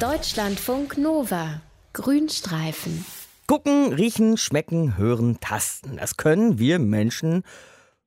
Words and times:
Deutschlandfunk 0.00 0.96
Nova. 0.96 1.60
Grünstreifen. 1.92 3.04
Gucken, 3.46 3.92
riechen, 3.92 4.38
schmecken, 4.38 4.96
hören, 4.96 5.40
tasten. 5.40 5.98
Das 5.98 6.16
können 6.16 6.58
wir 6.58 6.78
Menschen 6.78 7.42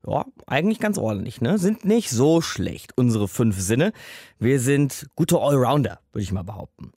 ja, 0.04 0.26
eigentlich 0.48 0.80
ganz 0.80 0.98
ordentlich, 0.98 1.40
ne? 1.40 1.60
Sind 1.60 1.86
nicht 1.86 2.10
so 2.10 2.42
schlecht, 2.42 2.94
unsere 2.96 3.28
fünf 3.28 3.62
Sinne. 3.62 3.94
Wir 4.40 4.60
sind 4.60 5.08
gute 5.16 5.40
Allrounder, 5.40 6.00
würde 6.12 6.24
ich 6.24 6.32
mal 6.32 6.44
behaupten. 6.44 6.94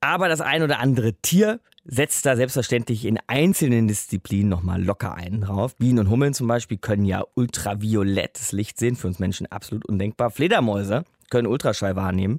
Aber 0.00 0.28
das 0.28 0.40
ein 0.40 0.64
oder 0.64 0.80
andere 0.80 1.12
Tier 1.12 1.60
setzt 1.84 2.26
da 2.26 2.34
selbstverständlich 2.34 3.04
in 3.04 3.20
einzelnen 3.28 3.86
Disziplinen 3.86 4.48
nochmal 4.48 4.82
locker 4.82 5.14
einen 5.14 5.42
drauf. 5.42 5.76
Bienen 5.76 6.00
und 6.00 6.10
Hummeln 6.10 6.34
zum 6.34 6.48
Beispiel 6.48 6.78
können 6.78 7.04
ja 7.04 7.22
ultraviolettes 7.34 8.50
Licht 8.50 8.80
sehen, 8.80 8.96
für 8.96 9.06
uns 9.06 9.20
Menschen 9.20 9.46
absolut 9.46 9.86
undenkbar. 9.86 10.32
Fledermäuse 10.32 11.04
können 11.34 11.48
Ultraschall 11.48 11.96
wahrnehmen. 11.96 12.38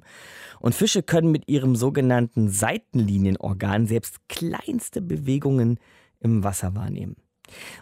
Und 0.58 0.74
Fische 0.74 1.02
können 1.02 1.30
mit 1.30 1.50
ihrem 1.50 1.76
sogenannten 1.76 2.48
Seitenlinienorgan 2.48 3.86
selbst 3.86 4.26
kleinste 4.30 5.02
Bewegungen 5.02 5.78
im 6.18 6.42
Wasser 6.42 6.74
wahrnehmen. 6.74 7.16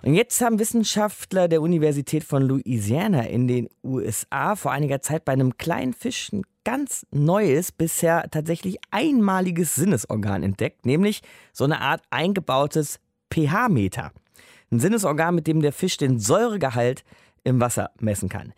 Und 0.03 0.15
jetzt 0.15 0.41
haben 0.41 0.59
Wissenschaftler 0.59 1.47
der 1.47 1.63
Universität 1.63 2.25
von 2.25 2.43
Louisiana 2.43 3.29
in 3.29 3.47
den 3.47 3.69
USA 3.85 4.57
vor 4.57 4.73
einiger 4.73 5.01
Zeit 5.01 5.25
bei 5.25 5.33
einem 5.33 5.57
kleinen 5.57 5.93
Fisch 5.93 6.33
ein 6.33 6.43
ganz 6.65 7.07
neues, 7.13 7.71
bisher 7.71 8.29
tatsächlich 8.29 8.79
einmaliges 8.91 9.77
Sinnesorgan 9.77 10.43
entdeckt, 10.43 10.85
nämlich 10.85 11.23
so 11.53 11.63
eine 11.63 11.81
Art 11.81 12.03
eingebautes 12.11 12.99
pH-Meter. 13.33 14.11
Ein 14.73 14.81
Sinnesorgan, 14.81 15.37
mit 15.37 15.47
dem 15.47 15.63
der 15.63 15.73
Fisch 15.73 15.97
den 15.97 16.19
Säuregehalt 16.19 17.05
im 17.45 17.61
Wasser 17.61 17.93
messen 18.01 18.29
kann. 18.29 18.53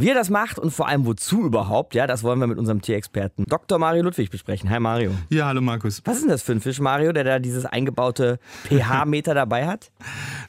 Wie 0.00 0.08
er 0.08 0.14
das 0.14 0.30
macht 0.30 0.58
und 0.58 0.70
vor 0.70 0.88
allem 0.88 1.04
wozu 1.04 1.44
überhaupt, 1.44 1.94
ja, 1.94 2.06
das 2.06 2.22
wollen 2.22 2.38
wir 2.38 2.46
mit 2.46 2.56
unserem 2.56 2.80
Tierexperten 2.80 3.44
Dr. 3.44 3.78
Mario 3.78 4.02
Ludwig 4.02 4.30
besprechen. 4.30 4.70
Hi 4.70 4.80
Mario. 4.80 5.10
Ja, 5.28 5.44
hallo 5.44 5.60
Markus. 5.60 6.00
Was 6.06 6.16
ist 6.16 6.22
denn 6.22 6.30
das 6.30 6.40
für 6.40 6.52
ein 6.52 6.62
Fisch, 6.62 6.80
Mario, 6.80 7.12
der 7.12 7.22
da 7.22 7.38
dieses 7.38 7.66
eingebaute 7.66 8.38
pH-Meter 8.64 9.34
dabei 9.34 9.66
hat? 9.66 9.92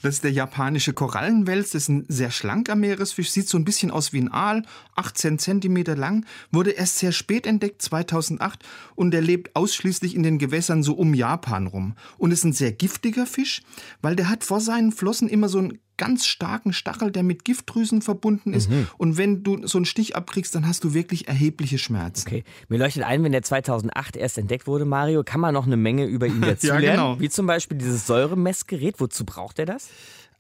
Das 0.02 0.16
ist 0.16 0.24
der 0.24 0.32
japanische 0.32 0.94
Korallenwels. 0.94 1.72
Das 1.72 1.82
ist 1.84 1.90
ein 1.90 2.06
sehr 2.08 2.32
schlanker 2.32 2.78
Meeresfisch. 2.78 3.30
Sieht 3.30 3.50
so 3.50 3.58
ein 3.58 3.66
bisschen 3.66 3.92
aus 3.92 4.14
wie 4.14 4.22
ein 4.22 4.32
Aal, 4.32 4.64
18 4.96 5.38
Zentimeter 5.38 5.98
lang. 5.98 6.26
Wurde 6.54 6.72
erst 6.72 7.00
sehr 7.00 7.12
spät 7.12 7.46
entdeckt, 7.46 7.82
2008. 7.82 8.64
Und 8.96 9.14
er 9.14 9.22
lebt 9.22 9.54
ausschließlich 9.58 10.16
in 10.16 10.24
den 10.24 10.38
Gewässern 10.40 10.82
so 10.82 10.94
um 10.94 11.14
Japan 11.14 11.68
rum. 11.68 11.96
Und 12.18 12.32
ist 12.32 12.46
ein 12.46 12.54
sehr 12.54 12.72
giftiger 12.72 13.26
Fisch, 13.26 13.64
weil 14.02 14.16
der 14.16 14.30
hat 14.30 14.46
vor 14.46 14.62
seinen 14.62 14.94
Flossen 14.94 15.28
immer 15.28 15.50
so 15.50 15.60
ein 15.60 15.80
ganz 15.98 16.26
starken 16.26 16.74
Stachel, 16.74 17.12
der 17.12 17.24
mit 17.24 17.46
Giftdrüsen 17.46 18.02
verbunden 18.02 18.54
ist. 18.54 18.70
Mhm. 18.70 18.88
Und 18.98 19.18
wenn 19.18 19.44
du 19.44 19.66
so 19.68 19.78
einen 19.78 19.86
Stich 19.86 20.16
abkriegst, 20.16 20.54
dann 20.56 20.68
hast 20.68 20.84
du 20.84 20.94
wirklich 20.94 21.28
erhebliche 21.28 21.78
Schmerzen. 21.78 22.28
Okay. 22.28 22.44
Mir 22.70 22.78
leuchtet 22.78 23.04
ein, 23.04 23.24
wenn 23.24 23.32
der 23.32 23.44
2008 23.44 24.18
erst 24.18 24.38
entdeckt 24.38 24.68
wurde, 24.68 24.86
Mario, 24.86 25.24
kann 25.24 25.40
man 25.40 25.54
noch 25.54 25.66
eine 25.66 25.78
Menge 25.78 26.06
über 26.06 26.28
ihn 26.28 26.42
dazulernen. 26.42 26.84
ja, 26.84 26.92
genau. 26.92 27.20
Wie 27.20 27.30
zum 27.30 27.46
Beispiel 27.46 27.78
dieses 27.78 28.08
Säuremessgerät. 28.08 29.00
Wozu 29.00 29.26
braucht 29.26 29.60
er 29.60 29.66
das? 29.66 29.90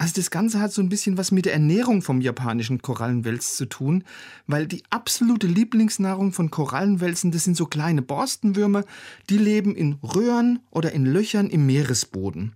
Also 0.01 0.13
das 0.15 0.31
Ganze 0.31 0.59
hat 0.59 0.73
so 0.73 0.81
ein 0.81 0.89
bisschen 0.89 1.19
was 1.19 1.31
mit 1.31 1.45
der 1.45 1.53
Ernährung 1.53 2.01
vom 2.01 2.21
japanischen 2.21 2.81
Korallenwels 2.81 3.55
zu 3.55 3.67
tun, 3.67 4.03
weil 4.47 4.65
die 4.65 4.81
absolute 4.89 5.45
Lieblingsnahrung 5.45 6.33
von 6.33 6.49
Korallenwelsen, 6.49 7.29
das 7.29 7.43
sind 7.43 7.55
so 7.55 7.67
kleine 7.67 8.01
Borstenwürmer, 8.01 8.83
die 9.29 9.37
leben 9.37 9.75
in 9.75 9.99
Röhren 10.01 10.57
oder 10.71 10.91
in 10.93 11.05
Löchern 11.05 11.51
im 11.51 11.67
Meeresboden. 11.67 12.53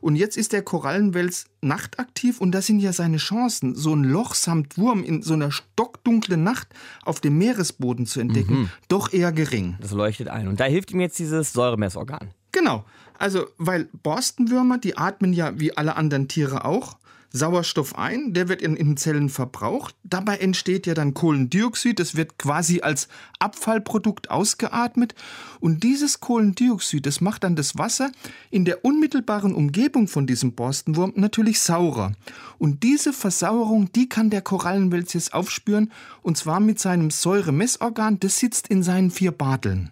Und 0.00 0.16
jetzt 0.16 0.36
ist 0.36 0.52
der 0.52 0.62
Korallenwels 0.62 1.46
nachtaktiv 1.60 2.40
und 2.40 2.50
das 2.50 2.66
sind 2.66 2.80
ja 2.80 2.92
seine 2.92 3.18
Chancen, 3.18 3.76
so 3.76 3.94
ein 3.94 4.02
Loch 4.02 4.34
samt 4.34 4.76
Wurm 4.76 5.04
in 5.04 5.22
so 5.22 5.34
einer 5.34 5.52
stockdunklen 5.52 6.42
Nacht 6.42 6.66
auf 7.04 7.20
dem 7.20 7.38
Meeresboden 7.38 8.06
zu 8.06 8.18
entdecken, 8.18 8.62
mhm. 8.62 8.70
doch 8.88 9.12
eher 9.12 9.30
gering. 9.30 9.76
Das 9.80 9.92
leuchtet 9.92 10.26
ein. 10.26 10.48
Und 10.48 10.58
da 10.58 10.64
hilft 10.64 10.90
ihm 10.90 10.98
jetzt 10.98 11.20
dieses 11.20 11.52
Säuremessorgan. 11.52 12.34
Genau. 12.50 12.84
Also, 13.18 13.46
weil 13.58 13.88
Borstenwürmer, 14.02 14.78
die 14.78 14.96
atmen 14.96 15.32
ja 15.32 15.58
wie 15.58 15.76
alle 15.76 15.96
anderen 15.96 16.28
Tiere 16.28 16.64
auch 16.64 16.96
Sauerstoff 17.30 17.98
ein, 17.98 18.32
der 18.32 18.48
wird 18.48 18.62
in, 18.62 18.74
in 18.74 18.96
Zellen 18.96 19.28
verbraucht. 19.28 19.94
Dabei 20.02 20.38
entsteht 20.38 20.86
ja 20.86 20.94
dann 20.94 21.12
Kohlendioxid, 21.12 21.98
das 21.98 22.16
wird 22.16 22.38
quasi 22.38 22.80
als 22.80 23.08
Abfallprodukt 23.38 24.30
ausgeatmet. 24.30 25.14
Und 25.60 25.82
dieses 25.82 26.20
Kohlendioxid, 26.20 27.04
das 27.04 27.20
macht 27.20 27.44
dann 27.44 27.54
das 27.54 27.76
Wasser 27.76 28.10
in 28.50 28.64
der 28.64 28.84
unmittelbaren 28.84 29.54
Umgebung 29.54 30.08
von 30.08 30.26
diesem 30.26 30.52
Borstenwurm 30.52 31.12
natürlich 31.16 31.60
saurer. 31.60 32.12
Und 32.58 32.82
diese 32.82 33.12
Versauerung, 33.12 33.92
die 33.92 34.08
kann 34.08 34.30
der 34.30 34.40
Korallenwels 34.40 35.12
jetzt 35.12 35.34
aufspüren, 35.34 35.92
und 36.22 36.38
zwar 36.38 36.60
mit 36.60 36.78
seinem 36.78 37.10
Säuremessorgan, 37.10 38.20
das 38.20 38.38
sitzt 38.38 38.68
in 38.68 38.82
seinen 38.82 39.10
vier 39.10 39.32
Barteln. 39.32 39.90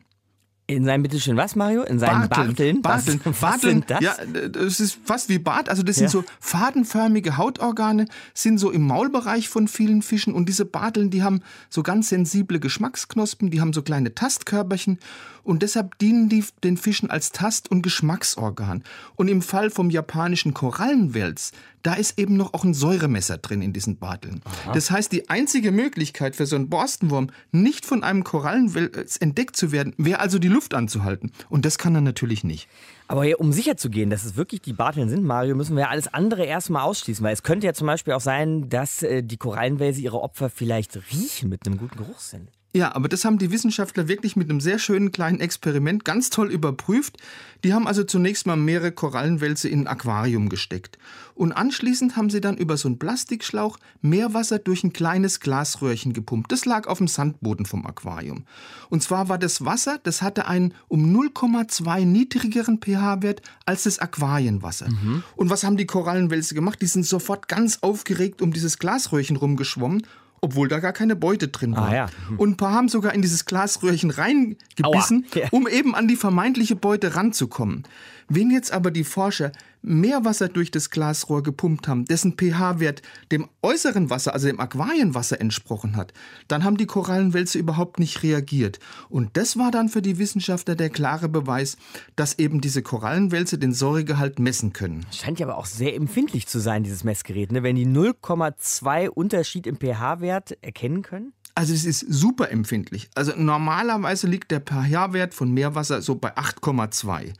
In 0.68 0.84
seinem 0.84 1.04
bitteschön 1.04 1.36
was, 1.36 1.54
Mario? 1.54 1.82
In 1.82 2.00
seinen 2.00 2.28
Barteln? 2.28 2.82
Barteln. 2.82 3.20
Was, 3.24 3.40
was 3.40 3.60
sind 3.60 3.88
das? 3.88 4.00
Ja, 4.00 4.16
das 4.50 4.80
ist 4.80 4.98
fast 5.04 5.28
wie 5.28 5.38
Bart. 5.38 5.68
Also 5.68 5.84
das 5.84 5.94
sind 5.94 6.06
ja. 6.06 6.10
so 6.10 6.24
fadenförmige 6.40 7.36
Hautorgane, 7.36 8.06
sind 8.34 8.58
so 8.58 8.72
im 8.72 8.82
Maulbereich 8.82 9.48
von 9.48 9.68
vielen 9.68 10.02
Fischen. 10.02 10.34
Und 10.34 10.48
diese 10.48 10.64
Barteln, 10.64 11.10
die 11.10 11.22
haben 11.22 11.40
so 11.70 11.84
ganz 11.84 12.08
sensible 12.08 12.58
Geschmacksknospen, 12.58 13.50
die 13.50 13.60
haben 13.60 13.72
so 13.72 13.82
kleine 13.82 14.16
Tastkörperchen. 14.16 14.98
Und 15.44 15.62
deshalb 15.62 15.96
dienen 15.98 16.28
die 16.28 16.44
den 16.64 16.76
Fischen 16.76 17.08
als 17.08 17.30
Tast- 17.30 17.70
und 17.70 17.82
Geschmacksorgan. 17.82 18.82
Und 19.14 19.28
im 19.28 19.42
Fall 19.42 19.70
vom 19.70 19.90
japanischen 19.90 20.52
Korallenwels, 20.52 21.52
da 21.84 21.94
ist 21.94 22.18
eben 22.18 22.36
noch 22.36 22.52
auch 22.52 22.64
ein 22.64 22.74
Säuremesser 22.74 23.38
drin 23.38 23.62
in 23.62 23.72
diesen 23.72 23.98
Barteln. 23.98 24.40
Aha. 24.44 24.72
Das 24.72 24.90
heißt, 24.90 25.12
die 25.12 25.30
einzige 25.30 25.70
Möglichkeit 25.70 26.34
für 26.34 26.46
so 26.46 26.56
einen 26.56 26.68
Borstenwurm, 26.68 27.28
nicht 27.52 27.86
von 27.86 28.02
einem 28.02 28.24
Korallenwels 28.24 29.18
entdeckt 29.18 29.54
zu 29.54 29.70
werden, 29.70 29.94
wäre 29.96 30.18
also 30.18 30.40
die 30.40 30.48
Luft 30.56 30.74
anzuhalten. 30.74 31.30
Und 31.48 31.64
das 31.64 31.78
kann 31.78 31.94
er 31.94 32.00
natürlich 32.00 32.42
nicht. 32.42 32.68
Aber 33.08 33.24
um 33.38 33.52
sicher 33.52 33.76
zu 33.76 33.88
gehen, 33.88 34.10
dass 34.10 34.24
es 34.24 34.36
wirklich 34.36 34.62
die 34.62 34.72
Barteln 34.72 35.08
sind, 35.08 35.24
Mario, 35.24 35.54
müssen 35.54 35.76
wir 35.76 35.82
ja 35.82 35.88
alles 35.90 36.12
andere 36.12 36.44
erstmal 36.44 36.82
ausschließen. 36.82 37.24
Weil 37.24 37.34
es 37.34 37.44
könnte 37.44 37.66
ja 37.66 37.72
zum 37.72 37.86
Beispiel 37.86 38.14
auch 38.14 38.20
sein, 38.20 38.68
dass 38.68 39.02
äh, 39.02 39.22
die 39.22 39.36
Korallenwälse 39.36 40.00
ihre 40.00 40.20
Opfer 40.20 40.50
vielleicht 40.50 40.96
riechen 41.12 41.48
mit 41.48 41.66
einem 41.66 41.78
guten 41.78 41.98
Geruchssinn. 41.98 42.48
Ja, 42.76 42.94
aber 42.94 43.08
das 43.08 43.24
haben 43.24 43.38
die 43.38 43.50
Wissenschaftler 43.50 44.06
wirklich 44.06 44.36
mit 44.36 44.50
einem 44.50 44.60
sehr 44.60 44.78
schönen 44.78 45.10
kleinen 45.10 45.40
Experiment 45.40 46.04
ganz 46.04 46.28
toll 46.28 46.52
überprüft. 46.52 47.16
Die 47.64 47.72
haben 47.72 47.86
also 47.86 48.04
zunächst 48.04 48.46
mal 48.46 48.56
mehrere 48.56 48.92
Korallenwälze 48.92 49.70
in 49.70 49.80
ein 49.80 49.86
Aquarium 49.86 50.50
gesteckt. 50.50 50.98
Und 51.34 51.52
anschließend 51.52 52.16
haben 52.16 52.28
sie 52.28 52.42
dann 52.42 52.58
über 52.58 52.76
so 52.76 52.88
einen 52.88 52.98
Plastikschlauch 52.98 53.78
Meerwasser 54.02 54.58
durch 54.58 54.84
ein 54.84 54.92
kleines 54.92 55.40
Glasröhrchen 55.40 56.12
gepumpt. 56.12 56.52
Das 56.52 56.66
lag 56.66 56.86
auf 56.86 56.98
dem 56.98 57.08
Sandboden 57.08 57.64
vom 57.64 57.86
Aquarium. 57.86 58.44
Und 58.90 59.02
zwar 59.02 59.30
war 59.30 59.38
das 59.38 59.64
Wasser, 59.64 59.98
das 60.02 60.20
hatte 60.20 60.46
einen 60.46 60.74
um 60.86 61.16
0,2 61.16 62.04
niedrigeren 62.04 62.78
pH-Wert 62.78 63.40
als 63.64 63.84
das 63.84 64.00
Aquarienwasser. 64.00 64.90
Mhm. 64.90 65.22
Und 65.34 65.48
was 65.48 65.64
haben 65.64 65.78
die 65.78 65.86
Korallenwälze 65.86 66.54
gemacht? 66.54 66.82
Die 66.82 66.86
sind 66.86 67.06
sofort 67.06 67.48
ganz 67.48 67.78
aufgeregt 67.80 68.42
um 68.42 68.52
dieses 68.52 68.78
Glasröhrchen 68.78 69.36
rumgeschwommen 69.36 70.02
obwohl 70.40 70.68
da 70.68 70.80
gar 70.80 70.92
keine 70.92 71.16
Beute 71.16 71.48
drin 71.48 71.76
war. 71.76 71.88
Ah, 71.88 71.94
ja. 71.94 72.06
hm. 72.28 72.38
Und 72.38 72.50
ein 72.50 72.56
paar 72.56 72.72
haben 72.72 72.88
sogar 72.88 73.14
in 73.14 73.22
dieses 73.22 73.44
Glasröhrchen 73.44 74.10
reingebissen, 74.10 75.26
ja. 75.34 75.48
um 75.50 75.68
eben 75.68 75.94
an 75.94 76.08
die 76.08 76.16
vermeintliche 76.16 76.76
Beute 76.76 77.16
ranzukommen. 77.16 77.84
Wenn 78.28 78.50
jetzt 78.50 78.72
aber 78.72 78.90
die 78.90 79.04
Forscher 79.04 79.52
Meerwasser 79.82 80.48
durch 80.48 80.72
das 80.72 80.90
Glasrohr 80.90 81.44
gepumpt 81.44 81.86
haben, 81.86 82.06
dessen 82.06 82.32
pH-Wert 82.36 83.02
dem 83.30 83.48
äußeren 83.62 84.10
Wasser, 84.10 84.34
also 84.34 84.48
dem 84.48 84.58
Aquarienwasser 84.58 85.40
entsprochen 85.40 85.94
hat, 85.94 86.12
dann 86.48 86.64
haben 86.64 86.76
die 86.76 86.86
Korallenwälze 86.86 87.58
überhaupt 87.58 88.00
nicht 88.00 88.24
reagiert. 88.24 88.80
Und 89.08 89.36
das 89.36 89.56
war 89.56 89.70
dann 89.70 89.88
für 89.88 90.02
die 90.02 90.18
Wissenschaftler 90.18 90.74
der 90.74 90.90
klare 90.90 91.28
Beweis, 91.28 91.76
dass 92.16 92.38
eben 92.40 92.60
diese 92.60 92.82
Korallenwälze 92.82 93.58
den 93.58 93.72
Säuregehalt 93.72 94.40
messen 94.40 94.72
können. 94.72 95.06
Scheint 95.12 95.38
ja 95.38 95.46
aber 95.46 95.56
auch 95.56 95.66
sehr 95.66 95.94
empfindlich 95.94 96.48
zu 96.48 96.58
sein, 96.58 96.82
dieses 96.82 97.04
Messgerät, 97.04 97.52
ne? 97.52 97.62
wenn 97.62 97.76
die 97.76 97.86
0,2 97.86 99.08
Unterschied 99.08 99.68
im 99.68 99.76
pH-Wert 99.76 100.25
erkennen 100.26 101.02
können. 101.02 101.32
Also 101.54 101.72
es 101.72 101.86
ist 101.86 102.00
super 102.00 102.50
empfindlich. 102.50 103.08
Also 103.14 103.32
normalerweise 103.34 104.26
liegt 104.26 104.50
der 104.50 104.60
pH-Wert 104.60 105.32
von 105.32 105.52
Meerwasser 105.52 106.02
so 106.02 106.16
bei 106.16 106.36
8,2. 106.36 107.32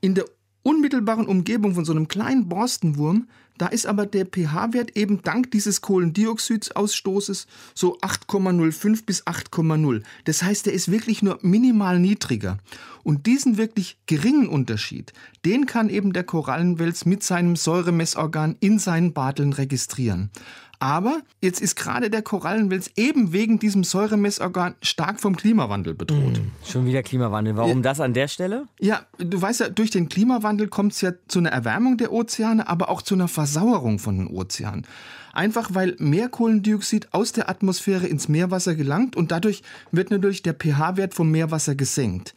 In 0.00 0.14
der 0.14 0.24
unmittelbaren 0.62 1.26
Umgebung 1.26 1.74
von 1.74 1.84
so 1.84 1.92
einem 1.92 2.06
kleinen 2.08 2.48
Borstenwurm, 2.48 3.28
da 3.58 3.66
ist 3.66 3.86
aber 3.86 4.06
der 4.06 4.26
pH-Wert 4.26 4.96
eben 4.96 5.22
dank 5.22 5.50
dieses 5.52 5.80
Kohlendioxidsausstoßes 5.80 7.46
so 7.74 7.98
8,05 7.98 9.04
bis 9.04 9.24
8,0. 9.26 10.02
Das 10.24 10.42
heißt, 10.42 10.66
der 10.66 10.72
ist 10.72 10.90
wirklich 10.90 11.22
nur 11.22 11.38
minimal 11.42 12.00
niedriger. 12.00 12.58
Und 13.04 13.26
diesen 13.26 13.58
wirklich 13.58 13.98
geringen 14.06 14.48
Unterschied, 14.48 15.12
den 15.44 15.66
kann 15.66 15.88
eben 15.90 16.12
der 16.12 16.24
Korallenwels 16.24 17.04
mit 17.04 17.22
seinem 17.22 17.54
Säuremessorgan 17.54 18.56
in 18.60 18.78
seinen 18.78 19.12
Barteln 19.12 19.52
registrieren. 19.52 20.30
Aber 20.80 21.22
jetzt 21.40 21.60
ist 21.60 21.76
gerade 21.76 22.10
der 22.10 22.22
Korallenwels 22.22 22.90
eben 22.96 23.32
wegen 23.32 23.58
diesem 23.58 23.84
Säuremessorgan 23.84 24.74
stark 24.82 25.20
vom 25.20 25.36
Klimawandel 25.36 25.94
bedroht. 25.94 26.36
Hm, 26.36 26.50
schon 26.62 26.84
wieder 26.86 27.02
Klimawandel. 27.02 27.56
Warum 27.56 27.78
ja, 27.78 27.82
das 27.82 28.00
an 28.00 28.12
der 28.12 28.28
Stelle? 28.28 28.66
Ja, 28.80 29.06
du 29.18 29.40
weißt 29.40 29.60
ja, 29.60 29.68
durch 29.68 29.90
den 29.90 30.08
Klimawandel 30.08 30.68
kommt 30.68 30.92
es 30.92 31.00
ja 31.00 31.12
zu 31.28 31.38
einer 31.38 31.50
Erwärmung 31.50 31.96
der 31.96 32.12
Ozeane, 32.12 32.68
aber 32.68 32.90
auch 32.90 33.02
zu 33.02 33.14
einer 33.14 33.28
Versauerung 33.28 33.98
von 33.98 34.18
den 34.18 34.26
Ozeanen. 34.26 34.86
Einfach 35.32 35.70
weil 35.72 35.96
mehr 35.98 36.28
Kohlendioxid 36.28 37.08
aus 37.12 37.32
der 37.32 37.48
Atmosphäre 37.48 38.06
ins 38.06 38.28
Meerwasser 38.28 38.74
gelangt 38.74 39.16
und 39.16 39.32
dadurch 39.32 39.62
wird 39.90 40.10
natürlich 40.10 40.42
der 40.42 40.54
pH-Wert 40.54 41.14
vom 41.14 41.30
Meerwasser 41.30 41.74
gesenkt. 41.74 42.34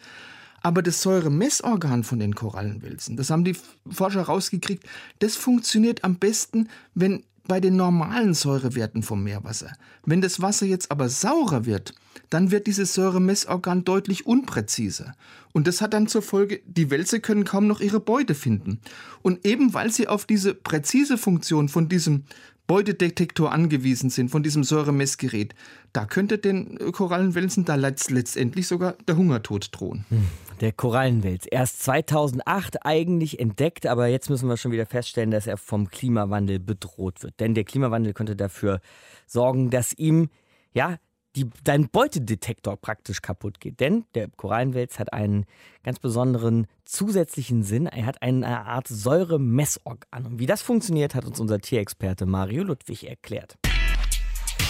Aber 0.61 0.81
das 0.81 1.01
Säuremessorgan 1.01 2.03
von 2.03 2.19
den 2.19 2.35
Korallenwelsen, 2.35 3.15
das 3.15 3.29
haben 3.29 3.43
die 3.43 3.55
Forscher 3.89 4.23
rausgekriegt, 4.23 4.83
das 5.19 5.35
funktioniert 5.35 6.03
am 6.03 6.15
besten, 6.15 6.69
wenn 6.93 7.23
bei 7.47 7.59
den 7.59 7.75
normalen 7.75 8.33
Säurewerten 8.33 9.03
vom 9.03 9.23
Meerwasser. 9.23 9.71
Wenn 10.05 10.21
das 10.21 10.41
Wasser 10.41 10.65
jetzt 10.65 10.91
aber 10.91 11.09
saurer 11.09 11.65
wird, 11.65 11.93
dann 12.29 12.51
wird 12.51 12.67
dieses 12.67 12.93
Säuremessorgan 12.93 13.85
deutlich 13.85 14.25
unpräziser. 14.25 15.15
Und 15.53 15.67
das 15.67 15.81
hat 15.81 15.93
dann 15.93 16.07
zur 16.07 16.21
Folge, 16.21 16.61
die 16.65 16.89
Wälse 16.89 17.19
können 17.19 17.45
kaum 17.45 17.67
noch 17.67 17.79
ihre 17.79 17.99
Beute 17.99 18.35
finden. 18.35 18.79
Und 19.21 19.45
eben 19.45 19.73
weil 19.73 19.91
sie 19.91 20.07
auf 20.07 20.25
diese 20.25 20.53
präzise 20.53 21.17
Funktion 21.17 21.69
von 21.69 21.89
diesem 21.89 22.23
Beutedetektor 22.67 23.51
angewiesen 23.53 24.09
sind, 24.09 24.29
von 24.29 24.43
diesem 24.43 24.65
Säuremessgerät, 24.65 25.55
da 25.93 26.05
könnte 26.05 26.37
den 26.37 26.77
Korallenwelsen 26.91 27.63
da 27.63 27.75
letztendlich 27.75 28.67
sogar 28.67 28.95
der 29.07 29.15
Hungertod 29.15 29.69
drohen. 29.71 30.05
Hm, 30.09 30.25
der 30.61 30.71
Korallenwels. 30.71 31.45
Erst 31.45 31.83
2008 31.83 32.85
eigentlich 32.85 33.39
entdeckt, 33.39 33.85
aber 33.85 34.07
jetzt 34.07 34.29
müssen 34.29 34.49
wir 34.49 34.57
schon 34.57 34.71
wieder 34.71 34.85
feststellen, 34.85 35.31
dass 35.31 35.47
er 35.47 35.57
vom 35.57 35.89
Klimawandel 35.89 36.59
bedroht 36.59 37.23
wird. 37.23 37.39
Denn 37.39 37.53
der 37.53 37.63
Klimawandel 37.63 38.13
könnte 38.13 38.35
dafür 38.35 38.79
sorgen, 39.25 39.69
dass 39.69 39.93
ihm 39.93 40.29
ja 40.73 40.97
die, 41.35 41.49
dein 41.63 41.89
Beutedetektor 41.89 42.77
praktisch 42.77 43.21
kaputt 43.21 43.59
geht. 43.59 43.79
Denn 43.79 44.05
der 44.15 44.29
Korallenwels 44.29 44.97
hat 44.99 45.13
einen 45.13 45.45
ganz 45.83 45.99
besonderen 45.99 46.67
zusätzlichen 46.85 47.63
Sinn. 47.63 47.85
Er 47.85 48.05
hat 48.05 48.21
eine 48.21 48.65
Art 48.65 48.87
Säuremessorgan. 48.87 50.25
Und 50.25 50.39
wie 50.39 50.47
das 50.47 50.61
funktioniert, 50.61 51.13
hat 51.13 51.25
uns 51.25 51.39
unser 51.39 51.59
Tierexperte 51.59 52.25
Mario 52.25 52.63
Ludwig 52.63 53.07
erklärt. 53.07 53.57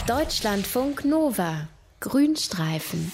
Deutschlandfunk 0.07 1.05
Nova. 1.05 1.69
Grünstreifen. 1.99 3.11